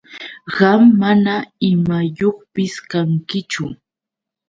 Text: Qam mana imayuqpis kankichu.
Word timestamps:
Qam 0.55 0.81
mana 1.01 1.35
imayuqpis 1.69 2.73
kankichu. 2.89 3.65